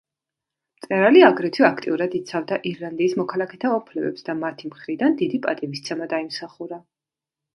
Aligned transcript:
მწერალი 0.83 1.19
აგრეთვე 1.27 1.65
აქტიურად 1.69 2.15
იცავდა 2.19 2.57
ირლანდიის 2.69 3.13
მოქალაქეთა 3.21 3.73
უფლებებს 3.75 4.25
და 4.29 4.35
მათი 4.41 4.71
მხრიდან 4.73 5.17
დიდი 5.21 5.43
პატივისცემა 5.47 6.11
დაიმსახურა. 6.15 6.83